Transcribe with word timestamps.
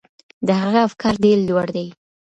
د 0.47 0.49
هغه 0.61 0.79
افکار 0.87 1.13
ډیر 1.23 1.37
لوړ 1.47 1.67
دي. 1.75 1.87